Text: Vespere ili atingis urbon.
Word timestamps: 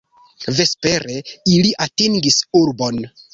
Vespere 0.59 1.17
ili 1.57 1.75
atingis 1.87 2.41
urbon. 2.63 2.99